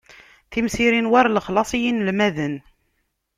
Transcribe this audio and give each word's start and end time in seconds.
Timsirin 0.51 1.11
war 1.11 1.27
lexlaṣ 1.29 1.69
i 1.77 1.79
yinelmaden. 1.83 2.55